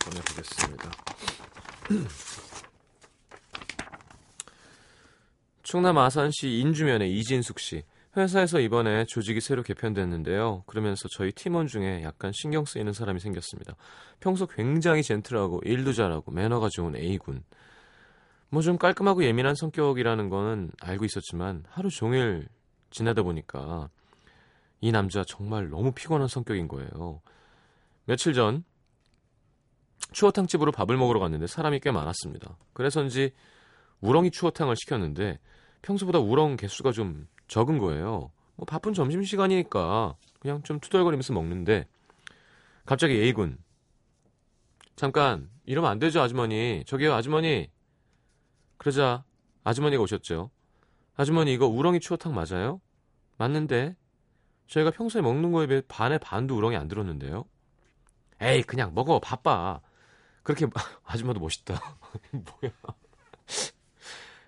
보내보겠습니다. 0.04 0.90
충남 5.62 5.96
아산시 5.96 6.58
인주면의 6.58 7.10
이진숙 7.16 7.58
씨. 7.58 7.84
회사에서 8.18 8.60
이번에 8.60 9.06
조직이 9.06 9.40
새로 9.40 9.62
개편됐는데요. 9.62 10.64
그러면서 10.66 11.08
저희 11.08 11.32
팀원 11.32 11.68
중에 11.68 12.02
약간 12.02 12.32
신경 12.34 12.66
쓰이는 12.66 12.92
사람이 12.92 13.18
생겼습니다. 13.20 13.76
평소 14.18 14.46
굉장히 14.46 15.02
젠틀하고 15.02 15.62
일도 15.64 15.94
잘하고 15.94 16.32
매너가 16.32 16.68
좋은 16.70 16.96
A군. 16.96 17.42
뭐 18.50 18.62
좀 18.62 18.78
깔끔하고 18.78 19.24
예민한 19.24 19.54
성격이라는 19.54 20.28
거는 20.28 20.72
알고 20.80 21.04
있었지만 21.04 21.64
하루 21.68 21.88
종일 21.88 22.48
지내다 22.90 23.22
보니까 23.22 23.88
이 24.80 24.90
남자 24.90 25.22
정말 25.24 25.68
너무 25.70 25.92
피곤한 25.92 26.26
성격인 26.26 26.66
거예요. 26.66 27.20
며칠 28.06 28.34
전 28.34 28.64
추어탕 30.12 30.48
집으로 30.48 30.72
밥을 30.72 30.96
먹으러 30.96 31.20
갔는데 31.20 31.46
사람이 31.46 31.80
꽤 31.80 31.92
많았습니다. 31.92 32.56
그래서인지 32.72 33.32
우렁이 34.00 34.32
추어탕을 34.32 34.74
시켰는데 34.76 35.38
평소보다 35.82 36.18
우렁 36.18 36.56
개수가 36.56 36.90
좀 36.92 37.28
적은 37.46 37.78
거예요. 37.78 38.32
뭐 38.56 38.66
바쁜 38.66 38.92
점심 38.94 39.22
시간이니까 39.22 40.16
그냥 40.40 40.62
좀 40.64 40.80
투덜거리면서 40.80 41.32
먹는데 41.32 41.86
갑자기 42.84 43.14
A군 43.14 43.58
잠깐 44.96 45.48
이러면 45.66 45.90
안 45.90 45.98
되죠 45.98 46.20
아주머니 46.20 46.82
저기요 46.86 47.14
아주머니 47.14 47.70
그러자 48.80 49.24
아주머니가 49.62 50.02
오셨죠. 50.02 50.50
아주머니 51.14 51.52
이거 51.52 51.66
우렁이 51.66 52.00
추어탕 52.00 52.34
맞아요? 52.34 52.80
맞는데 53.36 53.94
저희가 54.68 54.90
평소에 54.90 55.20
먹는 55.20 55.52
거에 55.52 55.66
비해 55.66 55.82
반의 55.86 56.18
반도 56.18 56.56
우렁이 56.56 56.76
안 56.76 56.88
들었는데요. 56.88 57.44
에이 58.40 58.62
그냥 58.62 58.94
먹어 58.94 59.18
바빠. 59.20 59.82
그렇게 60.42 60.66
아줌마도 61.04 61.40
멋있다. 61.40 61.74
뭐야. 62.32 62.72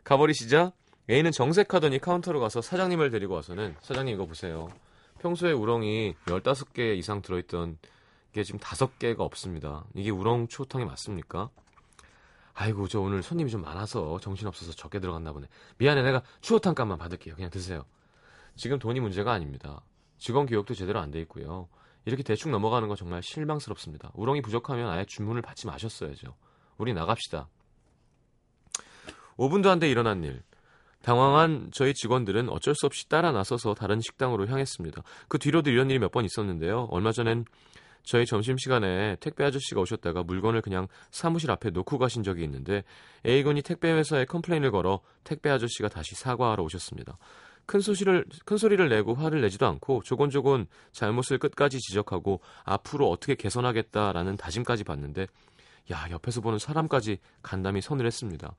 가버리시자 0.02 0.72
A는 1.10 1.30
정색하더니 1.30 1.98
카운터로 1.98 2.40
가서 2.40 2.62
사장님을 2.62 3.10
데리고 3.10 3.34
와서는 3.34 3.76
사장님 3.82 4.14
이거 4.14 4.24
보세요. 4.24 4.70
평소에 5.18 5.52
우렁이 5.52 6.14
15개 6.24 6.96
이상 6.96 7.20
들어있던 7.20 7.76
게 8.32 8.44
지금 8.44 8.58
5개가 8.60 9.20
없습니다. 9.20 9.84
이게 9.94 10.08
우렁 10.08 10.48
추어탕이 10.48 10.86
맞습니까? 10.86 11.50
아이고 12.54 12.86
저 12.88 13.00
오늘 13.00 13.22
손님이 13.22 13.50
좀 13.50 13.62
많아서 13.62 14.18
정신없어서 14.20 14.72
적게 14.72 15.00
들어갔나 15.00 15.32
보네. 15.32 15.46
미안해 15.78 16.02
내가 16.02 16.22
추어탕 16.40 16.74
값만 16.74 16.98
받을게요. 16.98 17.34
그냥 17.34 17.50
드세요. 17.50 17.84
지금 18.56 18.78
돈이 18.78 19.00
문제가 19.00 19.32
아닙니다. 19.32 19.82
직원 20.18 20.46
교육도 20.46 20.74
제대로 20.74 21.00
안 21.00 21.10
돼 21.10 21.20
있고요. 21.22 21.68
이렇게 22.04 22.22
대충 22.22 22.50
넘어가는 22.52 22.88
거 22.88 22.94
정말 22.96 23.22
실망스럽습니다. 23.22 24.10
우렁이 24.14 24.42
부족하면 24.42 24.90
아예 24.90 25.04
주문을 25.06 25.40
받지 25.40 25.66
마셨어야죠. 25.66 26.34
우리 26.76 26.92
나갑시다. 26.92 27.48
5분도 29.36 29.68
안 29.68 29.78
돼 29.78 29.90
일어난 29.90 30.22
일. 30.24 30.42
당황한 31.02 31.70
저희 31.72 31.94
직원들은 31.94 32.48
어쩔 32.48 32.74
수 32.76 32.86
없이 32.86 33.08
따라 33.08 33.32
나서서 33.32 33.74
다른 33.74 34.00
식당으로 34.00 34.46
향했습니다. 34.46 35.02
그 35.28 35.38
뒤로도 35.38 35.70
이런 35.70 35.90
일이 35.90 35.98
몇 35.98 36.12
번 36.12 36.24
있었는데요. 36.24 36.86
얼마 36.90 37.10
전엔 37.12 37.44
저희 38.02 38.26
점심시간에 38.26 39.16
택배 39.20 39.44
아저씨가 39.44 39.80
오셨다가 39.80 40.22
물건을 40.22 40.60
그냥 40.60 40.88
사무실 41.10 41.50
앞에 41.50 41.70
놓고 41.70 41.98
가신 41.98 42.22
적이 42.22 42.44
있는데 42.44 42.84
A군이 43.26 43.62
택배 43.62 43.92
회사에 43.92 44.24
complain을 44.24 44.70
걸어 44.70 45.00
택배 45.24 45.50
아저씨가 45.50 45.88
다시 45.88 46.14
사과하러 46.14 46.62
오셨습니다. 46.64 47.16
큰 47.66 47.80
소리를 47.80 48.24
큰 48.44 48.56
소리를 48.56 48.88
내고 48.88 49.14
화를 49.14 49.40
내지도 49.40 49.66
않고 49.66 50.02
조곤조곤 50.02 50.66
잘못을 50.90 51.38
끝까지 51.38 51.78
지적하고 51.78 52.40
앞으로 52.64 53.08
어떻게 53.08 53.34
개선하겠다라는 53.34 54.36
다짐까지 54.36 54.84
받는데 54.84 55.28
야 55.92 56.06
옆에서 56.10 56.40
보는 56.40 56.58
사람까지 56.58 57.18
간담이 57.42 57.80
서늘했습니다. 57.80 58.54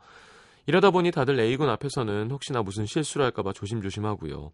이러다 0.66 0.92
보니 0.92 1.12
다들 1.12 1.40
A군 1.40 1.70
앞에서는 1.70 2.32
혹시나 2.32 2.62
무슨 2.62 2.86
실수를 2.86 3.26
할까봐 3.26 3.52
조심조심하고요. 3.54 4.52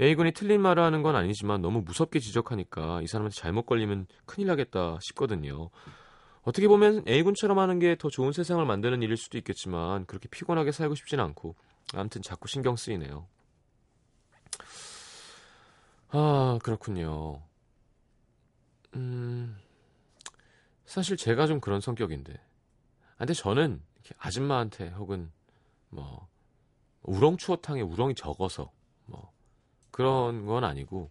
A군이 0.00 0.32
틀린 0.32 0.60
말을 0.60 0.82
하는 0.82 1.02
건 1.02 1.16
아니지만 1.16 1.60
너무 1.62 1.82
무섭게 1.82 2.18
지적하니까 2.18 3.02
이 3.02 3.06
사람한테 3.06 3.34
잘못 3.36 3.66
걸리면 3.66 4.06
큰일 4.26 4.48
나겠다 4.48 4.98
싶거든요. 5.00 5.70
어떻게 6.42 6.66
보면 6.68 7.04
A군처럼 7.06 7.58
하는 7.58 7.78
게 7.78 7.94
더 7.96 8.08
좋은 8.08 8.32
세상을 8.32 8.64
만드는 8.64 9.02
일일 9.02 9.16
수도 9.16 9.38
있겠지만 9.38 10.06
그렇게 10.06 10.28
피곤하게 10.28 10.72
살고 10.72 10.94
싶진 10.96 11.20
않고 11.20 11.54
아무튼 11.94 12.22
자꾸 12.22 12.48
신경 12.48 12.74
쓰이네요. 12.76 13.26
아, 16.08 16.58
그렇군요. 16.62 17.42
음, 18.94 19.56
사실 20.84 21.16
제가 21.16 21.46
좀 21.46 21.60
그런 21.60 21.80
성격인데. 21.80 22.34
아, 22.34 23.18
근데 23.18 23.34
저는 23.34 23.82
아줌마한테 24.18 24.90
혹은 24.90 25.30
뭐, 25.88 26.28
우렁 27.02 27.36
추어탕에 27.36 27.80
우렁이 27.80 28.14
적어서 28.14 28.70
뭐, 29.06 29.32
그런 29.92 30.46
건 30.46 30.64
아니고, 30.64 31.10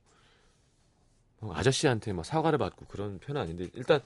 뭐 1.40 1.56
아저씨한테 1.56 2.12
막 2.12 2.26
사과를 2.26 2.60
받고 2.60 2.86
그런 2.88 3.20
편은 3.20 3.40
아닌데, 3.40 3.70
일단, 3.74 4.02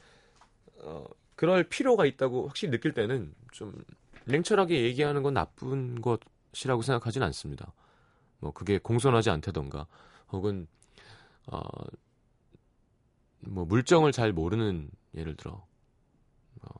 어, 0.77 1.05
그럴 1.35 1.63
필요가 1.63 2.05
있다고 2.05 2.47
확실히 2.47 2.71
느낄 2.71 2.93
때는 2.93 3.33
좀 3.51 3.83
냉철하게 4.25 4.83
얘기하는 4.83 5.23
건 5.23 5.33
나쁜 5.33 5.99
것이라고 6.01 6.83
생각하진 6.83 7.23
않습니다. 7.23 7.73
뭐, 8.39 8.51
그게 8.51 8.77
공손하지 8.77 9.31
않다던가, 9.31 9.87
혹은 10.31 10.67
어, 11.47 11.59
뭐 13.41 13.65
물정을 13.65 14.11
잘 14.11 14.33
모르는 14.33 14.89
예를 15.15 15.35
들어 15.35 15.65
뭐 16.61 16.73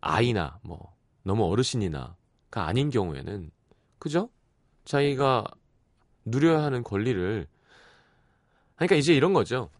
아이나 0.00 0.58
뭐 0.62 0.94
너무 1.22 1.44
어르신이나가 1.44 2.66
아닌 2.66 2.90
경우에는 2.90 3.50
그죠? 3.98 4.30
자기가 4.84 5.44
누려야 6.26 6.62
하는 6.62 6.82
권리를 6.84 7.46
그러니까 8.76 8.96
이제 8.96 9.14
이런 9.14 9.32
거죠. 9.32 9.70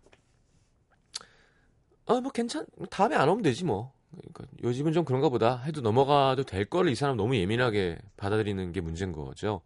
아 2.07 2.21
뭐 2.21 2.31
괜찮 2.33 2.67
다음에 2.91 3.17
안 3.17 3.29
오면 3.29 3.43
되지 3.43 3.65
뭐. 3.65 3.93
그러니까 4.11 4.45
요즘은 4.63 4.93
좀 4.93 5.05
그런가 5.05 5.29
보다 5.29 5.59
해도 5.59 5.81
넘어가도 5.81 6.45
될 6.45 6.65
거를 6.65 6.91
이 6.91 6.95
사람 6.95 7.17
너무 7.17 7.37
예민하게 7.37 7.99
받아들이는 8.17 8.73
게 8.73 8.81
문제인 8.81 9.13
거죠. 9.13 9.61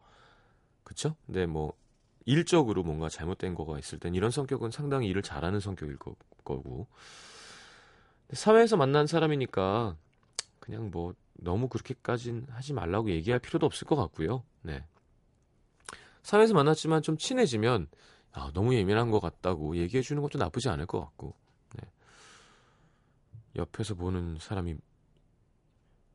그쵸? 0.82 1.14
근데 1.26 1.46
뭐 1.46 1.74
일적으로 2.26 2.82
뭔가 2.82 3.08
잘못된 3.08 3.54
거가 3.54 3.78
있을 3.78 3.98
땐 3.98 4.14
이런 4.14 4.30
성격은 4.30 4.70
상당히 4.70 5.08
일을 5.08 5.22
잘하는 5.22 5.60
성격일 5.60 5.98
거, 5.98 6.14
고 6.44 6.86
사회에서 8.32 8.76
만난 8.76 9.06
사람이니까 9.06 9.96
그냥 10.60 10.90
뭐 10.90 11.14
너무 11.34 11.68
그렇게까진 11.68 12.46
하지 12.50 12.72
말라고 12.72 13.10
얘기할 13.10 13.38
필요도 13.40 13.66
없을 13.66 13.86
것 13.86 13.96
같고요. 13.96 14.42
네. 14.62 14.84
사회에서 16.22 16.54
만났지만 16.54 17.02
좀 17.02 17.16
친해지면 17.16 17.88
아, 18.33 18.50
너무 18.54 18.74
예민한 18.74 19.11
것 19.11 19.20
같다고 19.20 19.76
얘기해 19.76 20.02
주는 20.02 20.22
것도 20.22 20.38
나쁘지 20.38 20.68
않을 20.68 20.87
것 20.87 21.00
같고. 21.00 21.35
네. 21.74 21.88
옆에서 23.56 23.94
보는 23.94 24.38
사람이 24.40 24.76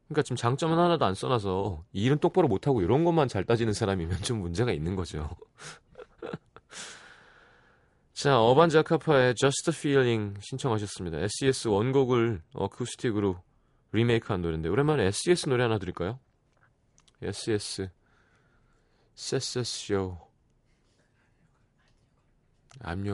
그러니까 0.08 0.22
지금 0.22 0.38
장점은 0.38 0.78
하나도 0.78 1.06
안 1.06 1.15
써놔서 1.15 1.84
일은 1.94 2.20
똑바로 2.20 2.48
못하고 2.48 2.82
이런 2.82 3.04
것만 3.04 3.28
잘 3.28 3.44
따지는 3.44 3.74
사람이면 3.74 4.22
좀 4.22 4.39
문제가 4.39 4.72
있는 4.72 4.96
거죠. 4.96 5.30
자, 8.13 8.39
어반 8.39 8.70
자카파의 8.70 9.34
Just 9.36 9.72
a 9.72 9.76
Feeling 9.76 10.39
신청하셨습니다. 10.41 11.18
SES 11.18 11.68
원곡을 11.68 12.41
어쿠스틱으로 12.54 13.41
리메이크한 13.94 14.41
노래인데 14.41 14.70
오랜만에 14.70 15.06
SES 15.06 15.50
노래 15.50 15.63
하나 15.63 15.80
드릴까요? 15.80 16.20
SES 17.22 17.89
세세쇼 19.15 20.19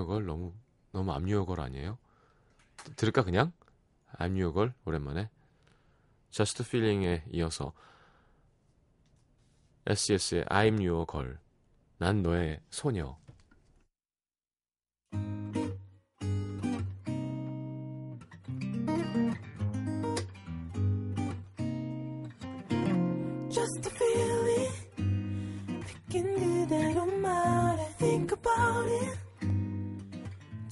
girl 0.08 0.26
너무 0.26 0.54
너무 0.92 1.14
girl 1.46 1.62
아니에요? 1.62 1.98
들을까 2.96 3.24
그냥? 3.24 3.54
Girl 4.54 4.74
오랜만에 4.86 5.30
Just 6.32 6.64
Feeling에 6.64 7.24
이어서 7.32 7.74
SES의 9.86 10.46
I'm 10.46 10.86
your 10.86 11.06
girl 11.10 11.38
난 11.98 12.24
너의 12.24 12.62
소녀 12.72 13.18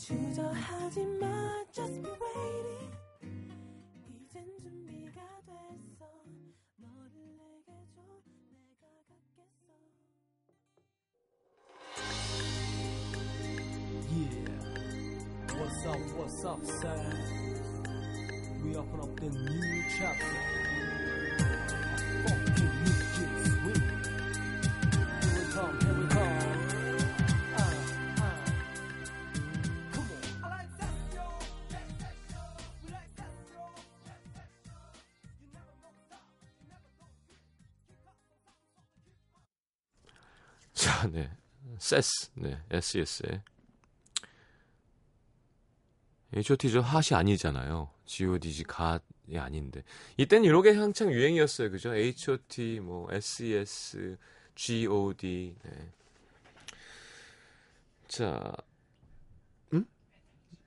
주저하지 0.10 1.06
마 1.22 1.64
Just 1.72 2.02
be 2.02 2.10
waiting 2.10 2.90
이젠 4.10 4.44
준비가 4.60 5.22
됐어 5.46 6.10
너를 6.78 7.14
내게 7.38 7.70
줘 7.94 8.02
내가 8.26 8.90
갖겠어 9.06 9.70
Yeah. 14.10 14.50
What's 15.60 15.86
up, 15.86 16.02
what's 16.18 16.44
up, 16.44 16.66
sir? 16.66 16.98
We 18.66 18.76
open 18.76 19.02
up 19.02 19.16
the 19.16 19.30
new 19.30 19.84
chapter. 19.96 20.50
네. 41.12 41.32
세스, 41.78 42.32
네, 42.36 42.60
SES의 42.72 43.42
H.O.T.죠. 46.36 46.82
핫이 46.82 47.06
아니잖아요. 47.14 47.90
G.O.D.G. 48.06 48.64
갓이 48.66 49.38
아닌데. 49.38 49.84
이땐 50.18 50.44
이렇게 50.44 50.72
한창 50.72 51.12
유행이었어요. 51.12 51.72
그죠? 51.72 51.96
H.O.T., 51.96 52.80
뭐, 52.82 53.08
S.E.S., 53.12 54.18
G.O.D. 54.54 55.56
네. 55.64 55.92
자, 58.08 58.54
음? 59.74 59.86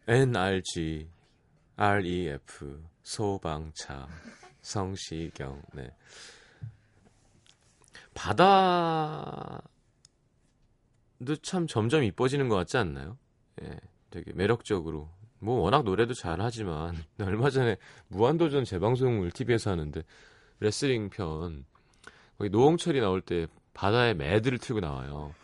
N.R.G., 0.09 1.09
R.E.F., 1.77 2.83
소방차, 3.03 4.09
성시경, 4.63 5.63
네. 5.73 5.95
바다도 8.15 9.62
참 11.43 11.67
점점 11.67 12.03
이뻐지는 12.05 12.49
것 12.49 12.57
같지 12.57 12.77
않나요? 12.77 13.19
예, 13.63 13.79
되게 14.11 14.33
매력적으로. 14.33 15.09
뭐 15.39 15.61
워낙 15.61 15.83
노래도 15.85 16.15
잘하지만 16.15 16.97
얼마 17.21 17.51
전에 17.51 17.77
무한도전 18.09 18.65
재방송을 18.65 19.33
TV에서 19.33 19.73
하는데 19.73 20.03
레슬링 20.61 21.11
편 21.11 21.65
거기 22.39 22.49
노홍철이 22.51 23.01
나올 23.01 23.21
때 23.21 23.47
바다에 23.75 24.15
매드를 24.15 24.59
틀고 24.59 24.81
나와요. 24.81 25.35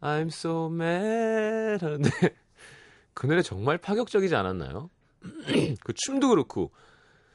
I'm 0.00 0.28
so 0.28 0.66
mad 0.66 1.84
하는데 1.84 2.10
그 3.14 3.26
노래 3.26 3.42
정말 3.42 3.78
파격적이지 3.78 4.34
않았나요? 4.36 4.90
그 5.82 5.92
춤도 5.92 6.28
그렇고 6.28 6.70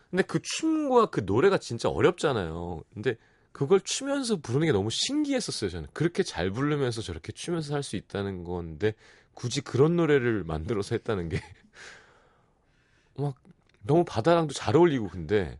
근데 0.09 0.23
그 0.23 0.39
춤과 0.41 1.07
그 1.07 1.21
노래가 1.25 1.57
진짜 1.57 1.89
어렵잖아요. 1.89 2.83
근데 2.93 3.17
그걸 3.53 3.79
추면서 3.81 4.35
부르는 4.37 4.65
게 4.67 4.71
너무 4.73 4.89
신기했었어요, 4.89 5.69
저는. 5.69 5.87
그렇게 5.93 6.23
잘 6.23 6.51
부르면서 6.51 7.01
저렇게 7.01 7.31
추면서 7.31 7.75
할 7.75 7.83
수 7.83 7.95
있다는 7.95 8.43
건데, 8.43 8.93
굳이 9.35 9.61
그런 9.61 9.95
노래를 9.95 10.43
만들어서 10.43 10.95
했다는 10.95 11.29
게, 11.29 11.39
막, 13.15 13.35
너무 13.83 14.03
바다랑도 14.05 14.53
잘 14.53 14.75
어울리고, 14.75 15.07
근데, 15.07 15.59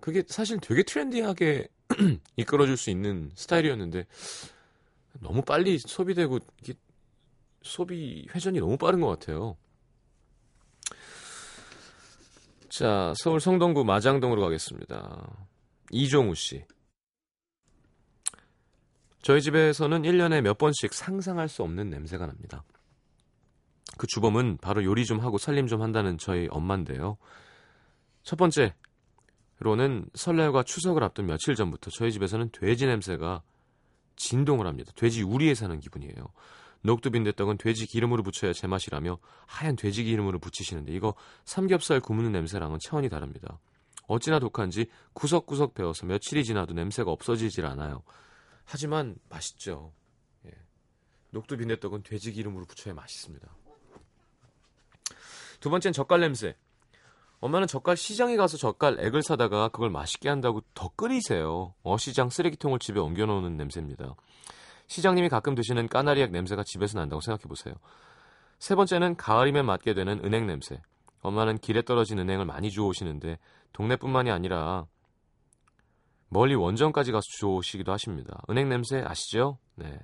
그게 0.00 0.22
사실 0.28 0.58
되게 0.60 0.82
트렌디하게 0.82 1.68
이끌어줄 2.36 2.76
수 2.76 2.90
있는 2.90 3.30
스타일이었는데, 3.34 4.06
너무 5.20 5.42
빨리 5.42 5.78
소비되고, 5.78 6.40
이게, 6.62 6.74
소비 7.62 8.28
회전이 8.34 8.60
너무 8.60 8.76
빠른 8.76 9.00
것 9.00 9.08
같아요. 9.08 9.56
자, 12.68 13.14
서울 13.16 13.40
성동구 13.40 13.84
마장동으로 13.84 14.42
가겠습니다. 14.42 15.46
이종우 15.90 16.34
씨. 16.34 16.64
저희 19.22 19.40
집에서는 19.40 20.02
1년에 20.02 20.40
몇 20.40 20.56
번씩 20.56 20.94
상상할 20.94 21.48
수 21.48 21.62
없는 21.62 21.90
냄새가 21.90 22.26
납니다. 22.26 22.62
그 23.98 24.06
주범은 24.06 24.58
바로 24.58 24.84
요리 24.84 25.04
좀 25.04 25.20
하고 25.20 25.38
살림 25.38 25.66
좀 25.66 25.82
한다는 25.82 26.18
저희 26.18 26.48
엄마인데요. 26.50 27.16
첫 28.22 28.36
번째로는 28.36 30.08
설날과 30.14 30.62
추석을 30.62 31.02
앞둔 31.02 31.26
며칠 31.26 31.54
전부터 31.54 31.90
저희 31.90 32.12
집에서는 32.12 32.50
돼지 32.52 32.86
냄새가 32.86 33.42
진동을 34.16 34.66
합니다. 34.66 34.92
돼지 34.96 35.22
우리에 35.22 35.54
사는 35.54 35.78
기분이에요. 35.78 36.14
녹두빈대떡은 36.82 37.58
돼지 37.58 37.86
기름으로 37.86 38.22
부쳐야 38.22 38.52
제맛이라며 38.52 39.18
하얀 39.46 39.76
돼지 39.76 40.04
기름으로 40.04 40.38
부치시는데 40.38 40.92
이거 40.92 41.14
삼겹살 41.44 42.00
구우는 42.00 42.32
냄새랑은 42.32 42.78
차원이 42.80 43.08
다릅니다. 43.08 43.58
어찌나 44.06 44.38
독한지 44.38 44.86
구석구석 45.12 45.74
배워서 45.74 46.06
며칠이 46.06 46.44
지나도 46.44 46.74
냄새가 46.74 47.10
없어지질 47.10 47.66
않아요. 47.66 48.02
하지만 48.64 49.16
맛있죠. 49.28 49.92
예. 50.46 50.50
녹두 51.30 51.56
빈대떡은 51.56 52.02
돼지 52.02 52.32
기름으로 52.32 52.66
부쳐야 52.66 52.94
맛있습니다. 52.94 53.48
두 55.60 55.70
번째는 55.70 55.92
젓갈 55.92 56.20
냄새. 56.20 56.56
엄마는 57.40 57.66
젓갈 57.66 57.96
시장에 57.96 58.36
가서 58.36 58.56
젓갈 58.56 58.98
액을 58.98 59.22
사다가 59.22 59.68
그걸 59.68 59.90
맛있게 59.90 60.28
한다고 60.28 60.62
더 60.74 60.88
끓이세요. 60.96 61.74
어시장 61.82 62.30
쓰레기통을 62.30 62.78
집에 62.78 62.98
옮겨놓는 62.98 63.56
냄새입니다. 63.56 64.14
시장님이 64.86 65.28
가끔 65.28 65.54
드시는 65.54 65.88
까나리액 65.88 66.30
냄새가 66.30 66.62
집에서 66.64 66.98
난다고 66.98 67.20
생각해보세요. 67.20 67.74
세 68.58 68.74
번째는 68.74 69.16
가을이면 69.16 69.66
맡게 69.66 69.94
되는 69.94 70.24
은행 70.24 70.46
냄새. 70.46 70.80
엄마는 71.20 71.58
길에 71.58 71.82
떨어진 71.82 72.18
은행을 72.18 72.44
많이 72.44 72.70
주워 72.70 72.88
오시는데 72.88 73.38
동네뿐만이 73.76 74.30
아니라 74.30 74.86
멀리 76.28 76.54
원정까지 76.54 77.12
가서 77.12 77.26
주워오시기도 77.38 77.92
하십니다. 77.92 78.40
은행 78.48 78.70
냄새 78.70 79.02
아시죠? 79.02 79.58
네. 79.74 79.98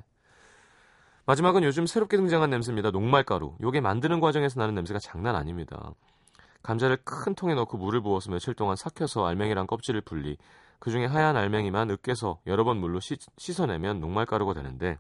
마지막은 1.25 1.65
요즘 1.65 1.87
새롭게 1.87 2.19
등장한 2.19 2.51
냄새입니다. 2.51 2.91
녹말가루. 2.91 3.57
요게 3.63 3.81
만드는 3.81 4.21
과정에서 4.21 4.61
나는 4.61 4.75
냄새가 4.75 5.01
장난 5.01 5.35
아닙니다. 5.37 5.95
감자를 6.63 6.99
큰 7.05 7.35
통에 7.35 7.55
넣고 7.55 7.79
물을 7.79 8.03
부어서 8.03 8.31
며칠 8.31 8.55
동안 8.55 8.77
삭혀서 8.77 9.25
알맹이랑 9.25 9.67
껍질을 9.67 10.03
분리. 10.03 10.37
그 10.79 10.91
중에 10.91 11.07
하얀 11.07 11.37
알맹이만 11.37 11.91
으깨서 11.91 12.41
여러 12.47 12.65
번 12.65 12.79
물로 12.79 13.01
씻, 13.01 13.21
씻어내면 13.39 14.01
녹말가루가 14.01 14.53
되는데 14.53 14.99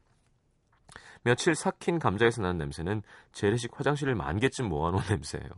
며칠 1.24 1.54
삭힌 1.54 1.98
감자에서 1.98 2.40
나는 2.40 2.56
냄새는 2.58 3.02
재래식 3.32 3.78
화장실을 3.78 4.14
만 4.14 4.38
개쯤 4.40 4.68
모아놓은 4.68 5.02
냄새예요. 5.10 5.50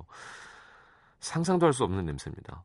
상상도 1.20 1.66
할 1.66 1.72
수 1.72 1.84
없는 1.84 2.04
냄새입니다. 2.04 2.64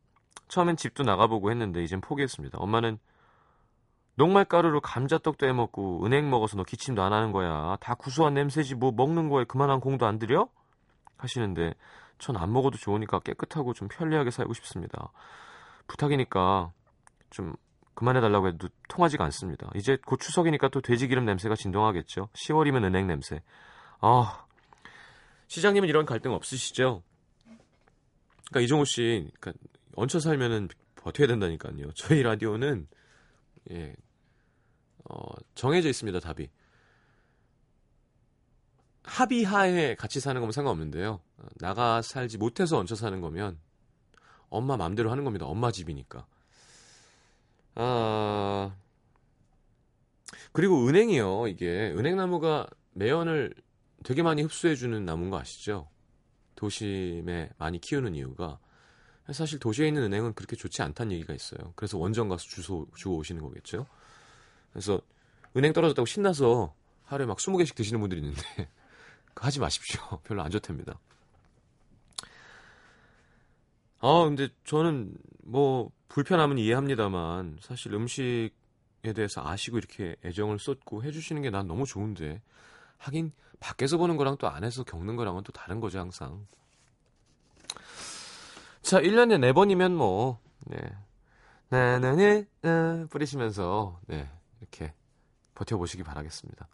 처음엔 0.50 0.76
집도 0.76 1.02
나가보고 1.04 1.50
했는데 1.50 1.82
이젠 1.82 2.00
포기했습니다. 2.00 2.58
엄마는 2.58 2.98
녹말가루로 4.16 4.80
감자떡도 4.80 5.46
해먹고 5.46 6.04
은행 6.04 6.28
먹어서 6.28 6.56
너 6.56 6.64
기침도 6.64 7.02
안 7.02 7.12
하는 7.12 7.32
거야. 7.32 7.76
다 7.80 7.94
구수한 7.94 8.34
냄새지 8.34 8.74
뭐 8.74 8.90
먹는 8.92 9.28
거에 9.30 9.44
그만한 9.44 9.80
공도 9.80 10.06
안 10.06 10.18
들여? 10.18 10.48
하시는데 11.16 11.74
전 12.18 12.36
안 12.36 12.52
먹어도 12.52 12.76
좋으니까 12.76 13.20
깨끗하고 13.20 13.72
좀 13.72 13.88
편리하게 13.88 14.30
살고 14.30 14.52
싶습니다. 14.54 15.10
부탁이니까 15.86 16.72
좀 17.30 17.54
그만해달라고 17.94 18.48
해도 18.48 18.68
통하지가 18.88 19.24
않습니다. 19.24 19.70
이제 19.74 19.96
곧 20.04 20.18
추석이니까 20.20 20.68
또 20.68 20.80
돼지기름 20.80 21.24
냄새가 21.24 21.54
진동하겠죠. 21.54 22.28
10월이면 22.34 22.84
은행 22.84 23.06
냄새. 23.06 23.42
아, 24.00 24.44
시장님은 25.48 25.88
이런 25.88 26.06
갈등 26.06 26.32
없으시죠? 26.32 27.02
그러니까 28.50 28.60
이종호 28.60 28.84
씨, 28.84 29.30
그러니까 29.40 29.64
얹혀 29.94 30.20
살면은 30.20 30.68
버텨야 30.96 31.26
된다니까요. 31.26 31.92
저희 31.96 32.22
라디오는 32.22 32.86
예, 33.70 33.94
어, 35.04 35.16
정해져 35.54 35.88
있습니다. 35.88 36.20
답이. 36.20 36.48
합의하에 39.02 39.94
같이 39.96 40.20
사는 40.20 40.40
거면 40.40 40.52
상관없는데요. 40.52 41.20
어, 41.38 41.46
나가 41.56 42.02
살지 42.02 42.38
못해서 42.38 42.78
얹혀 42.78 42.94
사는 42.94 43.20
거면 43.20 43.58
엄마 44.48 44.76
맘대로 44.76 45.10
하는 45.10 45.24
겁니다. 45.24 45.46
엄마 45.46 45.70
집이니까. 45.70 46.26
아, 47.76 48.76
그리고 50.52 50.86
은행이요. 50.86 51.48
이게 51.48 51.92
은행나무가 51.96 52.66
매연을 52.92 53.54
되게 54.02 54.22
많이 54.22 54.42
흡수해주는 54.42 55.04
나무인 55.04 55.30
거 55.30 55.38
아시죠? 55.38 55.88
도심에 56.56 57.50
많이 57.58 57.80
키우는 57.80 58.14
이유가 58.14 58.58
사실 59.32 59.58
도시에 59.58 59.88
있는 59.88 60.02
은행은 60.04 60.34
그렇게 60.34 60.56
좋지 60.56 60.82
않다는 60.82 61.12
얘기가 61.12 61.34
있어요. 61.34 61.72
그래서 61.76 61.98
원전 61.98 62.28
가서 62.28 62.44
주소 62.44 62.86
주워 62.96 63.18
오시는 63.18 63.42
거겠죠. 63.42 63.86
그래서 64.72 65.00
은행 65.56 65.72
떨어졌다고 65.72 66.06
신나서 66.06 66.74
하루에 67.04 67.26
막 67.26 67.38
20개씩 67.38 67.74
드시는 67.74 68.00
분들이 68.00 68.20
있는데 68.20 68.42
그거 69.34 69.46
하지 69.46 69.60
마십시오. 69.60 70.00
별로 70.24 70.42
안 70.42 70.50
좋답니다. 70.50 70.98
아, 74.00 74.24
근데 74.24 74.48
저는 74.64 75.14
뭐 75.42 75.90
불편함은 76.08 76.58
이해합니다만 76.58 77.58
사실 77.60 77.92
음식에 77.94 78.50
대해서 79.14 79.42
아시고 79.46 79.78
이렇게 79.78 80.16
애정을 80.24 80.58
쏟고 80.58 81.04
해 81.04 81.10
주시는 81.12 81.42
게 81.42 81.50
난 81.50 81.66
너무 81.66 81.84
좋은데 81.86 82.40
하긴 82.98 83.32
밖에서 83.60 83.98
보는 83.98 84.16
거랑 84.16 84.36
또 84.38 84.48
안에서 84.48 84.84
겪는 84.84 85.16
거랑은 85.16 85.42
또 85.44 85.52
다른 85.52 85.80
거죠 85.80 85.98
항상. 85.98 86.46
자, 88.82 89.00
1년에 89.00 89.38
4번이면 89.52 89.94
뭐 89.94 90.40
네. 90.66 90.78
나나네 91.68 92.46
나 92.62 93.06
뿌리시면서 93.10 94.00
네. 94.06 94.28
이렇게 94.60 94.92
버텨보시기 95.54 96.02
바라겠습니다. 96.02 96.68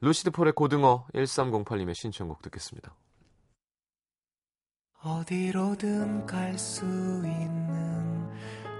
루시드 0.00 0.30
폴의 0.30 0.52
고등어 0.52 1.06
1308님의 1.14 1.94
신청곡 1.94 2.42
듣겠습니다. 2.42 2.94
어디로든 5.02 6.26
갈 6.26 6.58
수 6.58 6.84
있는 6.84 8.30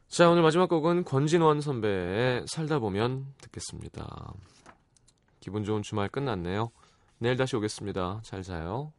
자, 0.07 0.28
오늘 0.28 0.42
마지막 0.42 0.68
곡은 0.68 1.04
권진원 1.04 1.62
선배의 1.62 2.44
살다 2.46 2.78
보면 2.78 3.33
듣겠습니다. 3.40 4.35
기분 5.40 5.64
좋은 5.64 5.80
주말 5.80 6.11
끝났네요. 6.11 6.72
내일 7.16 7.38
다시 7.38 7.57
오겠습니다. 7.57 8.20
잘 8.22 8.42
자요. 8.42 8.92